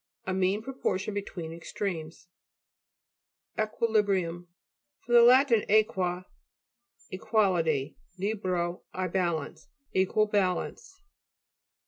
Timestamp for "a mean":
0.25-0.63